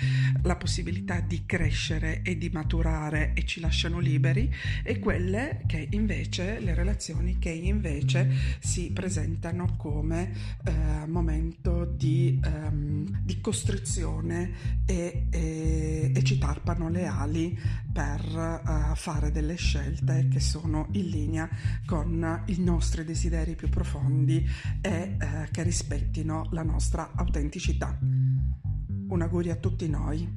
la 0.44 0.56
possibilità 0.56 1.20
di 1.20 1.44
crescere 1.46 2.22
e 2.24 2.38
di 2.38 2.50
maturare 2.50 3.34
e 3.34 3.46
ci 3.46 3.60
lasciano 3.60 4.00
liberi 4.00 4.54
e 4.84 5.00
quelle 5.00 5.62
che 5.66 5.88
invece 5.92 6.60
le 6.60 6.74
relazioni 6.74 7.38
che 7.40 7.50
invece 7.50 8.30
si 8.60 8.92
presentano 8.92 9.76
come 9.78 10.32
eh, 10.66 11.06
momento 11.08 11.86
di, 11.86 12.40
um, 12.44 13.06
di 13.24 13.40
costrizione 13.42 14.84
e, 14.86 15.28
e, 15.30 16.12
e, 16.14 16.24
ci 16.24 16.38
tarpano 16.38 16.90
le 16.90 17.06
ali 17.06 17.58
per 17.98 18.62
uh, 18.64 18.94
fare 18.94 19.32
delle 19.32 19.56
scelte 19.56 20.28
che 20.28 20.40
sono 20.40 20.86
in 20.92 21.08
linea 21.08 21.50
con 21.84 22.44
il 22.46 22.62
nostri 22.62 23.04
desideri 23.04 23.56
più 23.56 23.70
profondi 23.70 24.46
e 24.82 25.18
eh, 25.20 25.48
che 25.50 25.64
rispettino 25.64 26.46
la 26.52 26.62
nostra 26.62 27.14
autenticità. 27.16 27.98
Un 28.00 29.20
augurio 29.20 29.54
a 29.54 29.56
tutti 29.56 29.90
noi. 29.90 30.32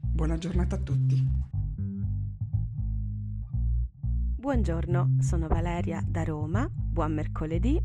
Buona 0.00 0.38
giornata 0.38 0.76
a 0.76 0.78
tutti. 0.78 1.28
Buongiorno, 4.36 5.16
sono 5.18 5.48
Valeria 5.48 6.00
da 6.06 6.22
Roma. 6.22 6.70
Buon 6.72 7.14
mercoledì. 7.14 7.82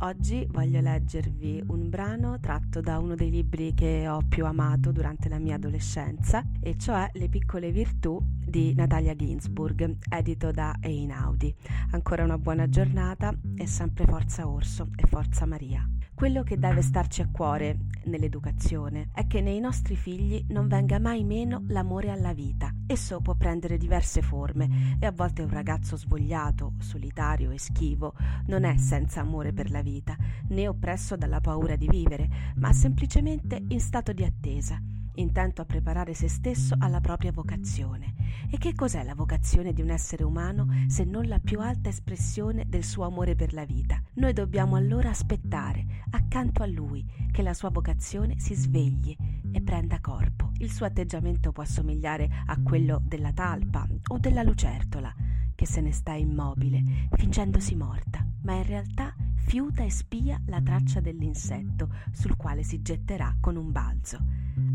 Oggi 0.00 0.46
voglio 0.50 0.80
leggervi 0.80 1.62
un 1.68 1.88
brano 1.88 2.40
tratto 2.40 2.80
da 2.80 2.98
uno 2.98 3.14
dei 3.14 3.30
libri 3.30 3.72
che 3.72 4.08
ho 4.08 4.20
più 4.28 4.44
amato 4.44 4.90
durante 4.90 5.28
la 5.28 5.38
mia 5.38 5.54
adolescenza, 5.54 6.44
e 6.60 6.76
cioè 6.76 7.08
Le 7.12 7.28
piccole 7.28 7.70
virtù 7.70 8.20
di 8.52 8.74
Natalia 8.74 9.16
Ginsburg, 9.16 9.96
edito 10.10 10.50
da 10.50 10.76
Einaudi. 10.78 11.54
Ancora 11.92 12.22
una 12.22 12.36
buona 12.36 12.68
giornata 12.68 13.34
e 13.56 13.66
sempre 13.66 14.04
forza 14.04 14.46
Orso 14.46 14.88
e 14.94 15.06
forza 15.06 15.46
Maria. 15.46 15.88
Quello 16.14 16.42
che 16.42 16.58
deve 16.58 16.82
starci 16.82 17.22
a 17.22 17.30
cuore 17.32 17.78
nell'educazione 18.04 19.08
è 19.14 19.26
che 19.26 19.40
nei 19.40 19.58
nostri 19.58 19.96
figli 19.96 20.44
non 20.50 20.68
venga 20.68 20.98
mai 20.98 21.24
meno 21.24 21.64
l'amore 21.68 22.10
alla 22.10 22.34
vita. 22.34 22.70
Esso 22.86 23.22
può 23.22 23.34
prendere 23.36 23.78
diverse 23.78 24.20
forme 24.20 24.98
e 25.00 25.06
a 25.06 25.12
volte 25.12 25.40
un 25.40 25.48
ragazzo 25.48 25.96
svogliato, 25.96 26.74
solitario 26.78 27.52
e 27.52 27.58
schivo 27.58 28.12
non 28.48 28.64
è 28.64 28.76
senza 28.76 29.20
amore 29.20 29.54
per 29.54 29.70
la 29.70 29.80
vita, 29.80 30.14
né 30.48 30.68
oppresso 30.68 31.16
dalla 31.16 31.40
paura 31.40 31.74
di 31.74 31.88
vivere, 31.88 32.28
ma 32.56 32.70
semplicemente 32.74 33.64
in 33.68 33.80
stato 33.80 34.12
di 34.12 34.24
attesa 34.24 34.78
intento 35.14 35.62
a 35.62 35.64
preparare 35.64 36.14
se 36.14 36.28
stesso 36.28 36.74
alla 36.78 37.00
propria 37.00 37.32
vocazione. 37.32 38.14
E 38.50 38.58
che 38.58 38.74
cos'è 38.74 39.02
la 39.02 39.14
vocazione 39.14 39.72
di 39.72 39.82
un 39.82 39.90
essere 39.90 40.24
umano 40.24 40.66
se 40.86 41.04
non 41.04 41.26
la 41.26 41.38
più 41.38 41.60
alta 41.60 41.88
espressione 41.88 42.64
del 42.68 42.84
suo 42.84 43.04
amore 43.04 43.34
per 43.34 43.52
la 43.52 43.64
vita? 43.64 44.00
Noi 44.14 44.32
dobbiamo 44.32 44.76
allora 44.76 45.10
aspettare, 45.10 46.04
accanto 46.10 46.62
a 46.62 46.66
lui, 46.66 47.04
che 47.30 47.42
la 47.42 47.54
sua 47.54 47.70
vocazione 47.70 48.38
si 48.38 48.54
svegli 48.54 49.16
e 49.52 49.60
prenda 49.62 50.00
corpo. 50.00 50.50
Il 50.58 50.70
suo 50.70 50.86
atteggiamento 50.86 51.52
può 51.52 51.62
assomigliare 51.62 52.28
a 52.46 52.60
quello 52.62 53.00
della 53.04 53.32
talpa 53.32 53.86
o 54.08 54.18
della 54.18 54.42
lucertola, 54.42 55.12
che 55.54 55.66
se 55.66 55.80
ne 55.80 55.92
sta 55.92 56.12
immobile, 56.12 57.08
fingendosi 57.12 57.74
morta, 57.74 58.26
ma 58.42 58.54
in 58.54 58.64
realtà 58.64 59.14
fiuta 59.44 59.82
e 59.82 59.90
spia 59.90 60.40
la 60.46 60.60
traccia 60.62 61.00
dell'insetto 61.00 61.90
sul 62.12 62.36
quale 62.36 62.62
si 62.62 62.80
getterà 62.80 63.36
con 63.40 63.56
un 63.56 63.70
balzo. 63.70 64.18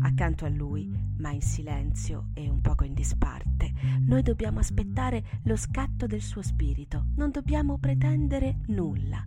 Accanto 0.02 0.44
a 0.44 0.48
lui, 0.48 0.88
ma 1.18 1.30
in 1.30 1.40
silenzio 1.40 2.28
e 2.34 2.48
un 2.48 2.60
poco 2.60 2.84
in 2.84 2.94
disparte, 2.94 3.72
noi 4.00 4.22
dobbiamo 4.22 4.60
aspettare 4.60 5.40
lo 5.44 5.56
scatto 5.56 6.06
del 6.06 6.22
suo 6.22 6.42
spirito, 6.42 7.06
non 7.16 7.30
dobbiamo 7.30 7.78
pretendere 7.78 8.58
nulla. 8.66 9.24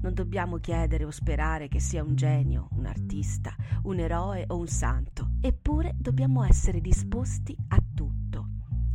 Non 0.00 0.12
dobbiamo 0.12 0.58
chiedere 0.58 1.06
o 1.06 1.10
sperare 1.10 1.66
che 1.66 1.80
sia 1.80 2.02
un 2.02 2.14
genio, 2.14 2.68
un 2.72 2.84
artista, 2.84 3.54
un 3.84 3.98
eroe 3.98 4.44
o 4.48 4.58
un 4.58 4.66
santo, 4.66 5.30
eppure 5.40 5.94
dobbiamo 5.96 6.44
essere 6.44 6.82
disposti 6.82 7.56
a 7.68 7.82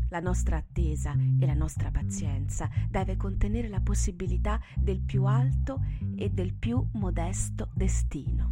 la 0.10 0.20
nostra 0.20 0.58
attesa 0.58 1.16
e 1.40 1.46
la 1.46 1.54
nostra 1.54 1.92
pazienza 1.92 2.70
deve 2.90 3.18
contenere 3.18 3.68
la 3.68 3.82
possibilità 3.82 4.60
del 4.78 5.02
più 5.02 5.26
alto 5.26 5.82
e 6.16 6.30
del 6.30 6.54
più 6.54 6.86
modesto 6.94 7.70
destino. 7.74 8.49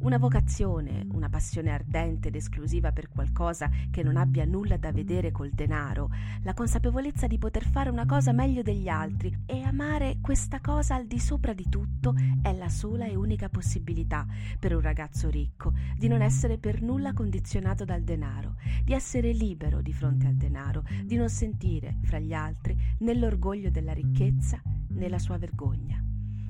Una 0.00 0.18
vocazione, 0.18 1.06
una 1.10 1.28
passione 1.28 1.70
ardente 1.70 2.28
ed 2.28 2.36
esclusiva 2.36 2.92
per 2.92 3.08
qualcosa 3.08 3.68
che 3.90 4.02
non 4.02 4.16
abbia 4.16 4.44
nulla 4.44 4.76
da 4.76 4.92
vedere 4.92 5.32
col 5.32 5.50
denaro, 5.50 6.10
la 6.42 6.54
consapevolezza 6.54 7.26
di 7.26 7.38
poter 7.38 7.64
fare 7.64 7.90
una 7.90 8.06
cosa 8.06 8.32
meglio 8.32 8.62
degli 8.62 8.88
altri 8.88 9.36
e 9.46 9.62
amare 9.62 10.18
questa 10.20 10.60
cosa 10.60 10.94
al 10.94 11.06
di 11.06 11.18
sopra 11.18 11.52
di 11.52 11.68
tutto 11.68 12.14
è 12.42 12.52
la 12.52 12.68
sola 12.68 13.06
e 13.06 13.16
unica 13.16 13.48
possibilità 13.48 14.26
per 14.58 14.74
un 14.74 14.80
ragazzo 14.80 15.28
ricco 15.28 15.72
di 15.96 16.08
non 16.08 16.22
essere 16.22 16.58
per 16.58 16.80
nulla 16.82 17.12
condizionato 17.12 17.84
dal 17.84 18.02
denaro, 18.02 18.56
di 18.84 18.92
essere 18.92 19.32
libero 19.32 19.80
di 19.80 19.92
fronte 19.92 20.26
al 20.26 20.34
denaro, 20.34 20.84
di 21.04 21.16
non 21.16 21.28
sentire 21.28 21.96
fra 22.02 22.18
gli 22.18 22.32
altri 22.32 22.76
né 22.98 23.14
l'orgoglio 23.14 23.70
della 23.70 23.92
ricchezza 23.92 24.60
né 24.90 25.08
la 25.08 25.18
sua 25.18 25.38
vergogna 25.38 26.07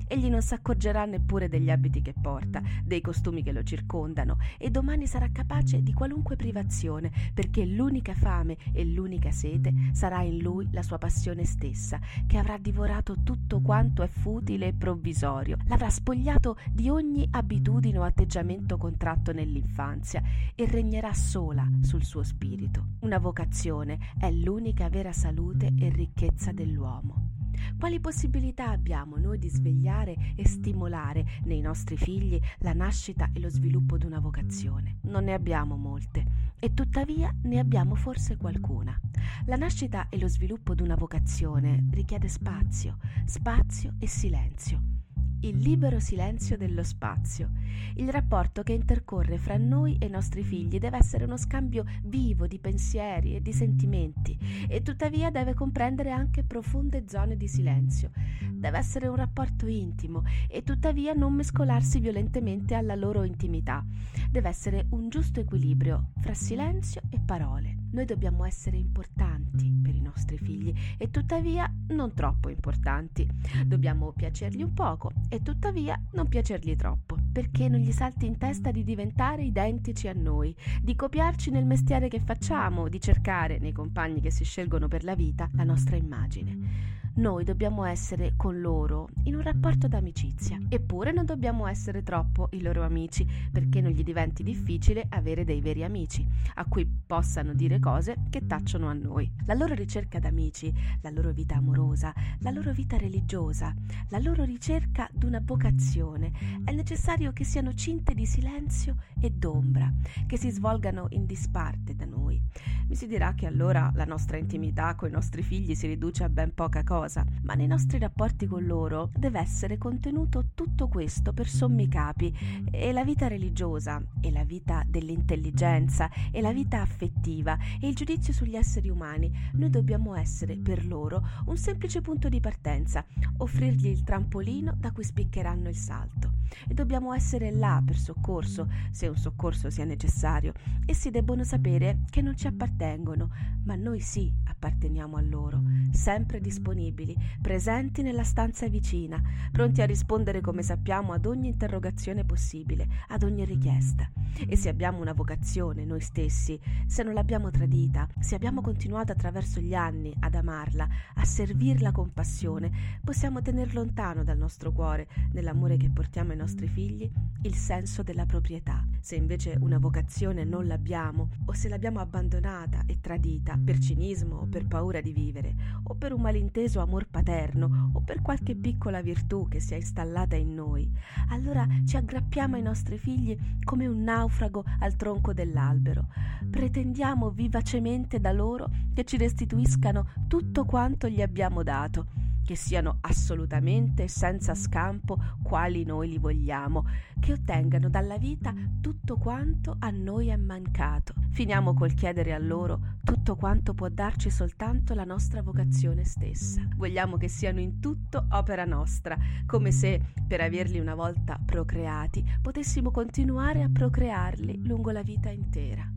egli 0.09 0.29
non 0.29 0.41
si 0.41 0.55
accorgerà 0.55 1.05
neppure 1.05 1.47
degli 1.47 1.69
abiti 1.69 2.01
che 2.01 2.13
porta, 2.19 2.61
dei 2.83 2.99
costumi 2.99 3.43
che 3.43 3.51
lo 3.51 3.63
circondano 3.63 4.37
e 4.57 4.71
domani 4.71 5.05
sarà 5.05 5.29
capace 5.31 5.83
di 5.83 5.93
qualunque 5.93 6.35
privazione 6.35 7.11
perché 7.33 7.63
l'unica 7.65 8.13
fame 8.15 8.57
e 8.73 8.83
l'unica 8.83 9.31
sete 9.31 9.71
sarà 9.93 10.23
in 10.23 10.39
lui 10.39 10.67
la 10.71 10.81
sua 10.81 10.97
passione 10.97 11.45
stessa, 11.45 11.99
che 12.25 12.37
avrà 12.37 12.57
divorato 12.57 13.17
tutto 13.23 13.61
quanto 13.61 14.01
è 14.01 14.07
futile 14.07 14.67
e 14.67 14.73
provvisorio, 14.73 15.57
l'avrà 15.67 15.89
spogliato 15.89 16.57
di 16.71 16.89
ogni 16.89 17.27
abitudine 17.29 17.99
o 17.99 18.03
atteggiamento 18.03 18.77
contratto 18.77 19.31
nell'infanzia 19.31 20.21
e 20.55 20.65
regnerà 20.65 21.13
sola 21.13 21.67
sul 21.81 22.03
suo 22.03 22.23
spirito. 22.23 22.95
Una 23.01 23.19
vocazione 23.19 24.13
è 24.17 24.31
l'unica 24.31 24.89
vera 24.89 25.11
salute 25.11 25.71
e 25.77 25.89
ricchezza 25.89 26.51
dell'uomo. 26.51 27.28
Quali 27.77 27.99
possibilità 27.99 28.69
abbiamo 28.69 29.17
noi 29.17 29.37
di 29.37 29.49
svegliare 29.49 30.33
e 30.35 30.47
stimolare 30.47 31.25
nei 31.43 31.61
nostri 31.61 31.97
figli 31.97 32.39
la 32.59 32.73
nascita 32.73 33.29
e 33.33 33.39
lo 33.39 33.49
sviluppo 33.49 33.97
di 33.97 34.05
una 34.05 34.19
vocazione? 34.19 34.97
Non 35.03 35.25
ne 35.25 35.33
abbiamo 35.33 35.75
molte 35.75 36.25
e 36.59 36.73
tuttavia 36.73 37.33
ne 37.43 37.59
abbiamo 37.59 37.95
forse 37.95 38.37
qualcuna. 38.37 38.99
La 39.45 39.55
nascita 39.55 40.09
e 40.09 40.19
lo 40.19 40.27
sviluppo 40.27 40.75
di 40.75 40.81
una 40.81 40.95
vocazione 40.95 41.87
richiede 41.91 42.27
spazio, 42.27 42.97
spazio 43.25 43.93
e 43.99 44.07
silenzio 44.07 44.97
il 45.41 45.57
libero 45.57 45.99
silenzio 45.99 46.57
dello 46.57 46.83
spazio. 46.83 47.49
Il 47.95 48.09
rapporto 48.09 48.63
che 48.63 48.73
intercorre 48.73 49.37
fra 49.37 49.57
noi 49.57 49.97
e 49.99 50.07
i 50.07 50.09
nostri 50.09 50.43
figli 50.43 50.79
deve 50.79 50.97
essere 50.97 51.23
uno 51.23 51.37
scambio 51.37 51.85
vivo 52.03 52.47
di 52.47 52.59
pensieri 52.59 53.35
e 53.35 53.41
di 53.41 53.53
sentimenti 53.53 54.37
e 54.67 54.81
tuttavia 54.81 55.29
deve 55.29 55.53
comprendere 55.53 56.11
anche 56.11 56.43
profonde 56.43 57.05
zone 57.07 57.37
di 57.37 57.47
silenzio. 57.47 58.11
Deve 58.51 58.77
essere 58.77 59.07
un 59.07 59.15
rapporto 59.15 59.67
intimo 59.67 60.23
e 60.49 60.63
tuttavia 60.63 61.13
non 61.13 61.33
mescolarsi 61.33 61.99
violentemente 61.99 62.75
alla 62.75 62.95
loro 62.95 63.23
intimità. 63.23 63.85
Deve 64.29 64.49
essere 64.49 64.87
un 64.89 65.09
giusto 65.09 65.39
equilibrio 65.39 66.09
fra 66.19 66.33
silenzio 66.33 67.01
e 67.09 67.19
parole. 67.19 67.77
Noi 67.91 68.05
dobbiamo 68.05 68.45
essere 68.45 68.77
importanti 68.77 69.71
per 69.81 69.95
i 69.95 70.01
nostri 70.01 70.37
figli 70.37 70.73
e 70.97 71.09
tuttavia 71.09 71.71
non 71.87 72.13
troppo 72.13 72.49
importanti. 72.49 73.27
Dobbiamo 73.65 74.11
piacergli 74.11 74.61
un 74.61 74.73
poco 74.73 75.11
e 75.29 75.41
tuttavia 75.41 75.99
non 76.13 76.27
piacergli 76.27 76.75
troppo, 76.75 77.15
perché 77.31 77.69
non 77.69 77.79
gli 77.79 77.91
salti 77.91 78.25
in 78.25 78.37
testa 78.37 78.71
di 78.71 78.83
diventare 78.83 79.43
identici 79.43 80.07
a 80.07 80.13
noi, 80.13 80.55
di 80.81 80.95
copiarci 80.95 81.51
nel 81.51 81.65
mestiere 81.65 82.07
che 82.07 82.19
facciamo, 82.19 82.89
di 82.89 82.99
cercare 82.99 83.59
nei 83.59 83.71
compagni 83.71 84.19
che 84.19 84.31
si 84.31 84.43
scelgono 84.43 84.87
per 84.87 85.03
la 85.03 85.15
vita 85.15 85.49
la 85.53 85.63
nostra 85.63 85.95
immagine. 85.95 86.97
Noi 87.15 87.43
dobbiamo 87.43 87.83
essere 87.83 88.33
con 88.37 88.61
loro 88.61 89.09
in 89.23 89.35
un 89.35 89.41
rapporto 89.41 89.87
d'amicizia, 89.87 90.57
eppure 90.69 91.11
non 91.11 91.25
dobbiamo 91.25 91.67
essere 91.67 92.03
troppo 92.03 92.47
i 92.51 92.61
loro 92.61 92.83
amici, 92.83 93.27
perché 93.51 93.81
non 93.81 93.91
gli 93.91 94.03
diventi 94.03 94.41
difficile 94.43 95.05
avere 95.09 95.43
dei 95.43 95.59
veri 95.59 95.83
amici, 95.83 96.25
a 96.55 96.65
cui 96.65 96.85
possano 96.85 97.53
dire 97.53 97.79
cose 97.79 98.15
che 98.29 98.45
tacciono 98.45 98.87
a 98.87 98.93
noi. 98.93 99.29
La 99.45 99.53
loro 99.53 99.73
ricerca 99.73 100.19
d'amici, 100.19 100.71
la 101.01 101.09
loro 101.09 101.31
vita 101.31 101.55
amorosa, 101.55 102.13
la 102.39 102.51
loro 102.51 102.71
vita 102.71 102.95
religiosa, 102.95 103.73
la 104.09 104.19
loro 104.19 104.43
ricerca 104.45 105.09
d'una 105.11 105.41
vocazione, 105.43 106.31
è 106.63 106.71
necessario 106.71 107.33
che 107.33 107.43
siano 107.43 107.73
cinte 107.73 108.13
di 108.13 108.25
silenzio 108.25 108.95
e 109.19 109.31
d'ombra, 109.31 109.91
che 110.25 110.37
si 110.37 110.49
svolgano 110.51 111.07
in 111.09 111.25
disparte 111.25 111.95
da 111.95 112.05
noi. 112.05 112.41
Mi 112.87 112.95
si 112.95 113.07
dirà 113.07 113.33
che 113.33 113.45
allora 113.45 113.91
la 113.93 114.05
nostra 114.05 114.37
intimità 114.37 114.95
con 114.95 115.09
i 115.09 115.11
nostri 115.11 115.41
figli 115.41 115.75
si 115.75 115.87
riduce 115.87 116.23
a 116.23 116.29
ben 116.29 116.53
poca 116.53 116.83
cosa 116.83 116.98
cosa, 116.99 117.25
ma 117.43 117.53
nei 117.53 117.65
nostri 117.65 117.97
rapporti 117.97 118.45
con 118.45 118.65
loro 118.65 119.09
deve 119.15 119.39
essere 119.39 119.77
contenuto 119.77 120.49
tutto 120.53 120.89
questo 120.89 121.31
per 121.31 121.47
sommi 121.47 121.87
capi 121.87 122.35
e 122.69 122.91
la 122.91 123.05
vita 123.05 123.29
religiosa 123.29 124.03
e 124.19 124.29
la 124.31 124.43
vita 124.43 124.83
dell'intelligenza 124.85 126.09
e 126.29 126.41
la 126.41 126.51
vita 126.51 126.81
affettiva 126.81 127.57
e 127.79 127.87
il 127.87 127.95
giudizio 127.95 128.33
sugli 128.33 128.57
esseri 128.57 128.89
umani, 128.89 129.31
noi 129.53 129.69
dobbiamo 129.69 130.13
essere 130.13 130.57
per 130.57 130.85
loro 130.85 131.25
un 131.45 131.55
semplice 131.55 132.01
punto 132.01 132.27
di 132.27 132.41
partenza, 132.41 133.05
offrirgli 133.37 133.87
il 133.87 134.03
trampolino 134.03 134.75
da 134.77 134.91
cui 134.91 135.05
spiccheranno 135.05 135.69
il 135.69 135.77
salto. 135.77 136.28
E 136.67 136.73
dobbiamo 136.73 137.13
essere 137.13 137.51
là 137.51 137.81
per 137.85 137.97
soccorso, 137.97 138.67
se 138.91 139.07
un 139.07 139.17
soccorso 139.17 139.69
sia 139.69 139.85
necessario. 139.85 140.53
Essi 140.85 141.09
debbono 141.09 141.43
sapere 141.43 141.99
che 142.09 142.21
non 142.21 142.35
ci 142.35 142.47
appartengono, 142.47 143.29
ma 143.63 143.75
noi 143.75 143.99
sì 143.99 144.33
apparteniamo 144.43 145.15
a 145.15 145.21
loro, 145.21 145.61
sempre 145.91 146.41
disponibili 146.41 147.15
presenti 147.41 148.01
nella 148.01 148.23
stanza 148.23 148.67
vicina, 148.67 149.21
pronti 149.51 149.81
a 149.81 149.85
rispondere 149.85 150.41
come 150.41 150.63
sappiamo 150.63 151.13
ad 151.13 151.25
ogni 151.25 151.47
interrogazione 151.47 152.25
possibile, 152.25 152.87
ad 153.07 153.23
ogni 153.23 153.45
richiesta. 153.45 154.09
E 154.47 154.55
se 154.55 154.69
abbiamo 154.69 154.99
una 154.99 155.13
vocazione, 155.13 155.85
noi 155.85 156.01
stessi, 156.01 156.59
se 156.87 157.03
non 157.03 157.13
l'abbiamo 157.13 157.49
tradita, 157.51 158.07
se 158.19 158.35
abbiamo 158.35 158.61
continuato 158.61 159.11
attraverso 159.11 159.59
gli 159.59 159.73
anni 159.73 160.13
ad 160.19 160.35
amarla, 160.35 160.87
a 161.15 161.25
servirla 161.25 161.91
con 161.91 162.11
passione, 162.13 162.99
possiamo 163.03 163.41
tenere 163.41 163.71
lontano 163.73 164.23
dal 164.23 164.37
nostro 164.37 164.71
cuore, 164.71 165.07
nell'amore 165.31 165.77
che 165.77 165.89
portiamo 165.89 166.31
ai 166.31 166.37
nostri 166.39 166.67
figli, 166.69 167.09
il 167.41 167.53
senso 167.53 168.01
della 168.01 168.25
proprietà. 168.25 168.85
Se 169.01 169.15
invece 169.15 169.57
una 169.59 169.77
vocazione 169.77 170.45
non 170.45 170.67
l'abbiamo, 170.67 171.29
o 171.45 171.53
se 171.53 171.67
l'abbiamo 171.67 171.99
abbandonata 171.99 172.83
e 172.85 172.99
tradita 173.01 173.59
per 173.61 173.77
cinismo 173.79 174.37
o 174.37 174.45
per 174.45 174.65
paura 174.65 175.01
di 175.01 175.11
vivere, 175.11 175.53
o 175.83 175.95
per 175.95 176.13
un 176.13 176.21
malinteso 176.21 176.79
amor 176.79 177.07
paterno 177.07 177.91
o 177.93 178.01
per 178.01 178.21
qualche 178.21 178.55
piccola 178.55 179.01
virtù 179.01 179.49
che 179.49 179.59
si 179.59 179.73
è 179.73 179.77
installata 179.77 180.37
in 180.37 180.53
noi, 180.53 180.89
allora 181.29 181.67
ci 181.85 181.97
aggrappiamo 181.97 182.55
ai 182.55 182.61
nostri 182.61 182.97
figli 182.97 183.37
come 183.63 183.85
un 183.85 184.01
naufrago 184.01 184.63
al 184.79 184.95
tronco 184.95 185.33
dell'albero. 185.33 186.07
Pretendiamo 186.49 187.31
vivacemente 187.31 188.19
da 188.21 188.31
loro 188.31 188.69
che 188.93 189.03
ci 189.03 189.17
restituiscano 189.17 190.25
tutto 190.27 190.63
quanto 190.63 191.09
gli 191.09 191.21
abbiamo 191.21 191.63
dato 191.63 192.27
che 192.49 192.55
siano 192.55 192.97
assolutamente 193.01 194.07
senza 194.07 194.55
scampo 194.55 195.19
quali 195.43 195.83
noi 195.83 196.09
li 196.09 196.17
vogliamo, 196.17 196.83
che 197.19 197.33
ottengano 197.33 197.89
dalla 197.89 198.17
vita 198.17 198.51
tutto 198.81 199.17
quanto 199.17 199.75
a 199.77 199.91
noi 199.91 200.29
è 200.29 200.35
mancato. 200.35 201.13
Finiamo 201.29 201.75
col 201.75 201.93
chiedere 201.93 202.33
a 202.33 202.39
loro 202.39 202.95
tutto 203.03 203.35
quanto 203.35 203.75
può 203.75 203.87
darci 203.87 204.31
soltanto 204.31 204.95
la 204.95 205.03
nostra 205.03 205.43
vocazione 205.43 206.03
stessa. 206.05 206.67
Vogliamo 206.75 207.17
che 207.17 207.27
siano 207.27 207.59
in 207.59 207.79
tutto 207.79 208.25
opera 208.31 208.65
nostra, 208.65 209.15
come 209.45 209.71
se, 209.71 210.01
per 210.27 210.41
averli 210.41 210.79
una 210.79 210.95
volta 210.95 211.39
procreati, 211.45 212.25
potessimo 212.41 212.89
continuare 212.89 213.61
a 213.61 213.69
procrearli 213.71 214.65
lungo 214.65 214.89
la 214.89 215.03
vita 215.03 215.29
intera. 215.29 215.87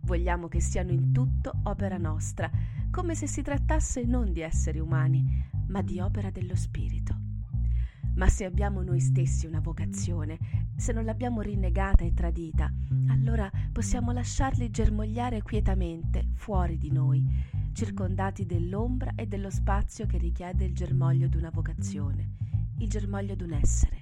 Vogliamo 0.00 0.48
che 0.48 0.60
siano 0.60 0.90
in 0.90 1.12
tutto 1.12 1.52
opera 1.62 1.96
nostra, 1.96 2.50
come 2.90 3.14
se 3.14 3.28
si 3.28 3.42
trattasse 3.42 4.04
non 4.04 4.32
di 4.32 4.40
esseri 4.40 4.80
umani, 4.80 5.54
ma 5.68 5.82
di 5.82 6.00
opera 6.00 6.30
dello 6.30 6.54
Spirito. 6.54 7.26
Ma 8.16 8.28
se 8.28 8.46
abbiamo 8.46 8.82
noi 8.82 9.00
stessi 9.00 9.46
una 9.46 9.60
vocazione, 9.60 10.38
se 10.74 10.92
non 10.92 11.04
l'abbiamo 11.04 11.42
rinnegata 11.42 12.02
e 12.04 12.14
tradita, 12.14 12.72
allora 13.08 13.50
possiamo 13.72 14.10
lasciarli 14.10 14.70
germogliare 14.70 15.42
quietamente 15.42 16.28
fuori 16.32 16.78
di 16.78 16.90
noi, 16.90 17.22
circondati 17.72 18.46
dell'ombra 18.46 19.12
e 19.14 19.26
dello 19.26 19.50
spazio 19.50 20.06
che 20.06 20.16
richiede 20.16 20.64
il 20.64 20.74
germoglio 20.74 21.28
di 21.28 21.36
una 21.36 21.50
vocazione, 21.50 22.30
il 22.78 22.88
germoglio 22.88 23.34
di 23.34 23.42
un 23.42 23.52
essere. 23.52 24.00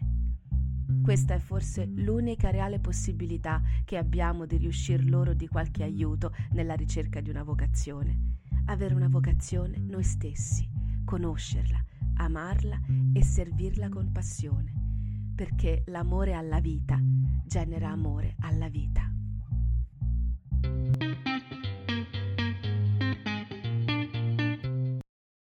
Questa 1.03 1.35
è 1.35 1.39
forse 1.39 1.85
l'unica 1.85 2.51
reale 2.51 2.79
possibilità 2.79 3.61
che 3.85 3.97
abbiamo 3.97 4.47
di 4.47 4.59
riuscir 4.59 5.05
loro 5.05 5.35
di 5.35 5.49
qualche 5.49 5.83
aiuto 5.83 6.33
nella 6.53 6.75
ricerca 6.75 7.21
di 7.21 7.31
una 7.31 7.43
vocazione. 7.43 8.37
Avere 8.67 8.95
una 8.95 9.09
vocazione 9.09 9.79
noi 9.79 10.05
stessi 10.05 10.74
conoscerla, 11.05 11.85
amarla 12.17 12.81
e 13.13 13.23
servirla 13.23 13.89
con 13.89 14.11
passione, 14.13 14.73
perché 15.35 15.85
l'amore 15.87 16.35
alla 16.35 16.61
vita 16.61 16.99
genera 17.47 17.91
amore 17.91 18.35
alla 18.41 18.69
vita. 18.69 19.11